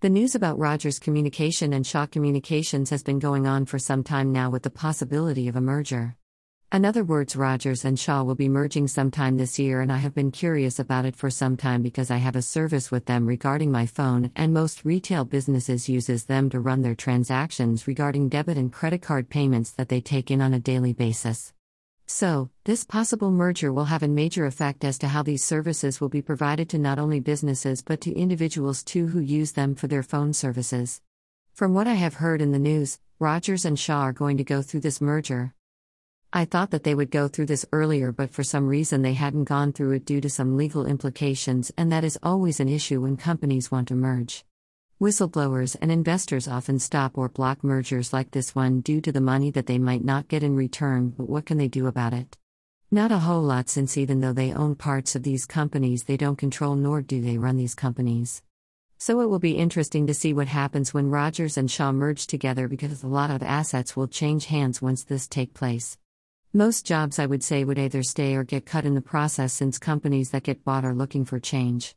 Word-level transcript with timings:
The 0.00 0.08
news 0.08 0.36
about 0.36 0.60
Rogers 0.60 1.00
Communication 1.00 1.72
and 1.72 1.84
Shaw 1.84 2.06
Communications 2.06 2.90
has 2.90 3.02
been 3.02 3.18
going 3.18 3.48
on 3.48 3.66
for 3.66 3.80
some 3.80 4.04
time 4.04 4.30
now 4.30 4.48
with 4.48 4.62
the 4.62 4.70
possibility 4.70 5.48
of 5.48 5.56
a 5.56 5.60
merger. 5.60 6.14
In 6.72 6.84
other 6.84 7.02
words, 7.02 7.34
Rogers 7.34 7.84
and 7.84 7.98
Shaw 7.98 8.22
will 8.22 8.36
be 8.36 8.48
merging 8.48 8.86
sometime 8.86 9.36
this 9.36 9.58
year, 9.58 9.80
and 9.80 9.90
I 9.90 9.96
have 9.96 10.14
been 10.14 10.30
curious 10.30 10.78
about 10.78 11.04
it 11.04 11.16
for 11.16 11.30
some 11.30 11.56
time 11.56 11.82
because 11.82 12.12
I 12.12 12.18
have 12.18 12.36
a 12.36 12.42
service 12.42 12.92
with 12.92 13.06
them 13.06 13.26
regarding 13.26 13.72
my 13.72 13.86
phone, 13.86 14.30
and 14.36 14.54
most 14.54 14.84
retail 14.84 15.24
businesses 15.24 15.88
uses 15.88 16.26
them 16.26 16.48
to 16.50 16.60
run 16.60 16.82
their 16.82 16.94
transactions 16.94 17.88
regarding 17.88 18.28
debit 18.28 18.56
and 18.56 18.72
credit 18.72 19.02
card 19.02 19.28
payments 19.28 19.72
that 19.72 19.88
they 19.88 20.00
take 20.00 20.30
in 20.30 20.40
on 20.40 20.54
a 20.54 20.60
daily 20.60 20.92
basis. 20.92 21.52
So, 22.10 22.48
this 22.64 22.84
possible 22.84 23.30
merger 23.30 23.70
will 23.70 23.84
have 23.84 24.02
a 24.02 24.08
major 24.08 24.46
effect 24.46 24.82
as 24.82 24.96
to 25.00 25.08
how 25.08 25.22
these 25.22 25.44
services 25.44 26.00
will 26.00 26.08
be 26.08 26.22
provided 26.22 26.70
to 26.70 26.78
not 26.78 26.98
only 26.98 27.20
businesses 27.20 27.82
but 27.82 28.00
to 28.00 28.14
individuals 28.14 28.82
too 28.82 29.08
who 29.08 29.20
use 29.20 29.52
them 29.52 29.74
for 29.74 29.88
their 29.88 30.02
phone 30.02 30.32
services. 30.32 31.02
From 31.52 31.74
what 31.74 31.86
I 31.86 31.94
have 31.94 32.14
heard 32.14 32.40
in 32.40 32.50
the 32.50 32.58
news, 32.58 32.98
Rogers 33.18 33.66
and 33.66 33.78
Shaw 33.78 34.00
are 34.04 34.14
going 34.14 34.38
to 34.38 34.44
go 34.44 34.62
through 34.62 34.80
this 34.80 35.02
merger. 35.02 35.52
I 36.32 36.46
thought 36.46 36.70
that 36.70 36.82
they 36.82 36.94
would 36.94 37.10
go 37.10 37.28
through 37.28 37.46
this 37.46 37.66
earlier, 37.72 38.10
but 38.10 38.30
for 38.30 38.42
some 38.42 38.68
reason 38.68 39.02
they 39.02 39.14
hadn't 39.14 39.44
gone 39.44 39.74
through 39.74 39.92
it 39.92 40.06
due 40.06 40.22
to 40.22 40.30
some 40.30 40.56
legal 40.56 40.86
implications, 40.86 41.70
and 41.76 41.92
that 41.92 42.04
is 42.04 42.18
always 42.22 42.58
an 42.58 42.70
issue 42.70 43.02
when 43.02 43.18
companies 43.18 43.70
want 43.70 43.88
to 43.88 43.94
merge. 43.94 44.46
Whistleblowers 45.00 45.76
and 45.80 45.92
investors 45.92 46.48
often 46.48 46.80
stop 46.80 47.16
or 47.16 47.28
block 47.28 47.62
mergers 47.62 48.12
like 48.12 48.32
this 48.32 48.56
one 48.56 48.80
due 48.80 49.00
to 49.02 49.12
the 49.12 49.20
money 49.20 49.48
that 49.52 49.66
they 49.66 49.78
might 49.78 50.04
not 50.04 50.26
get 50.26 50.42
in 50.42 50.56
return, 50.56 51.10
but 51.16 51.28
what 51.28 51.46
can 51.46 51.56
they 51.56 51.68
do 51.68 51.86
about 51.86 52.12
it? 52.12 52.36
Not 52.90 53.12
a 53.12 53.18
whole 53.18 53.42
lot, 53.42 53.68
since 53.68 53.96
even 53.96 54.18
though 54.18 54.32
they 54.32 54.52
own 54.52 54.74
parts 54.74 55.14
of 55.14 55.22
these 55.22 55.46
companies, 55.46 56.02
they 56.02 56.16
don't 56.16 56.34
control 56.34 56.74
nor 56.74 57.00
do 57.00 57.20
they 57.20 57.38
run 57.38 57.56
these 57.56 57.76
companies. 57.76 58.42
So 58.98 59.20
it 59.20 59.26
will 59.26 59.38
be 59.38 59.52
interesting 59.52 60.08
to 60.08 60.14
see 60.14 60.32
what 60.32 60.48
happens 60.48 60.92
when 60.92 61.10
Rogers 61.10 61.56
and 61.56 61.70
Shaw 61.70 61.92
merge 61.92 62.26
together 62.26 62.66
because 62.66 63.04
a 63.04 63.06
lot 63.06 63.30
of 63.30 63.40
assets 63.40 63.96
will 63.96 64.08
change 64.08 64.46
hands 64.46 64.82
once 64.82 65.04
this 65.04 65.28
take 65.28 65.54
place. 65.54 65.96
Most 66.52 66.84
jobs 66.84 67.20
I 67.20 67.26
would 67.26 67.44
say 67.44 67.62
would 67.62 67.78
either 67.78 68.02
stay 68.02 68.34
or 68.34 68.42
get 68.42 68.66
cut 68.66 68.84
in 68.84 68.96
the 68.96 69.00
process 69.00 69.52
since 69.52 69.78
companies 69.78 70.30
that 70.30 70.42
get 70.42 70.64
bought 70.64 70.84
are 70.84 70.92
looking 70.92 71.24
for 71.24 71.38
change. 71.38 71.94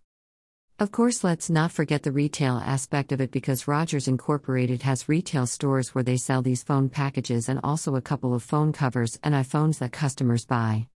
Of 0.81 0.91
course, 0.91 1.23
let's 1.23 1.47
not 1.47 1.71
forget 1.71 2.01
the 2.01 2.11
retail 2.11 2.57
aspect 2.57 3.11
of 3.11 3.21
it 3.21 3.29
because 3.29 3.67
Rogers 3.67 4.07
Incorporated 4.07 4.81
has 4.81 5.07
retail 5.07 5.45
stores 5.45 5.93
where 5.93 6.03
they 6.03 6.17
sell 6.17 6.41
these 6.41 6.63
phone 6.63 6.89
packages 6.89 7.47
and 7.47 7.59
also 7.63 7.95
a 7.95 8.01
couple 8.01 8.33
of 8.33 8.41
phone 8.41 8.73
covers 8.73 9.19
and 9.21 9.35
iPhones 9.35 9.77
that 9.77 9.91
customers 9.91 10.43
buy. 10.43 10.87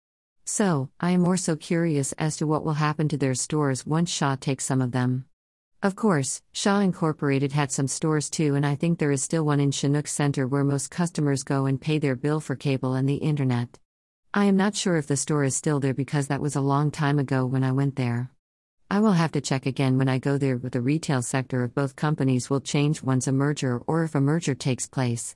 So, 0.43 0.89
I 0.99 1.11
am 1.11 1.21
more 1.21 1.37
so 1.37 1.55
curious 1.55 2.13
as 2.13 2.35
to 2.37 2.47
what 2.47 2.65
will 2.65 2.73
happen 2.73 3.07
to 3.09 3.17
their 3.17 3.35
stores 3.35 3.85
once 3.85 4.09
Shaw 4.09 4.35
takes 4.35 4.65
some 4.65 4.81
of 4.81 4.91
them. 4.91 5.25
Of 5.83 5.95
course, 5.95 6.41
Shaw 6.51 6.79
Incorporated 6.79 7.51
had 7.51 7.71
some 7.71 7.87
stores 7.87 8.31
too, 8.31 8.55
and 8.55 8.65
I 8.65 8.73
think 8.73 8.97
there 8.97 9.11
is 9.11 9.21
still 9.21 9.45
one 9.45 9.59
in 9.59 9.69
Chinook 9.69 10.07
Center 10.07 10.47
where 10.47 10.63
most 10.63 10.89
customers 10.89 11.43
go 11.43 11.67
and 11.67 11.79
pay 11.79 11.99
their 11.99 12.15
bill 12.15 12.39
for 12.39 12.55
cable 12.55 12.95
and 12.95 13.07
the 13.07 13.17
internet. 13.17 13.77
I 14.33 14.45
am 14.45 14.57
not 14.57 14.75
sure 14.75 14.97
if 14.97 15.05
the 15.05 15.15
store 15.15 15.43
is 15.43 15.55
still 15.55 15.79
there 15.79 15.93
because 15.93 16.25
that 16.29 16.41
was 16.41 16.55
a 16.55 16.59
long 16.59 16.89
time 16.89 17.19
ago 17.19 17.45
when 17.45 17.63
I 17.63 17.71
went 17.71 17.97
there. 17.97 18.31
I 18.95 18.99
will 18.99 19.11
have 19.11 19.33
to 19.33 19.41
check 19.41 19.65
again 19.65 19.97
when 19.97 20.07
I 20.07 20.19
go 20.19 20.37
there, 20.37 20.57
but 20.57 20.71
the 20.71 20.79
retail 20.79 21.21
sector 21.21 21.63
of 21.63 21.75
both 21.75 21.97
companies 21.97 22.49
will 22.49 22.61
change 22.61 23.03
once 23.03 23.27
a 23.27 23.33
merger 23.33 23.81
or 23.87 24.05
if 24.05 24.15
a 24.15 24.21
merger 24.21 24.55
takes 24.55 24.87
place. 24.87 25.33